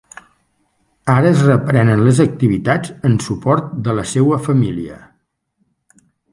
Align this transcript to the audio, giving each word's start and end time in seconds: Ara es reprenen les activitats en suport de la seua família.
Ara 1.15 1.29
es 1.31 1.43
reprenen 1.49 2.01
les 2.07 2.23
activitats 2.25 2.95
en 3.11 3.21
suport 3.27 3.71
de 3.89 3.97
la 4.01 4.09
seua 4.15 4.43
família. 4.51 5.01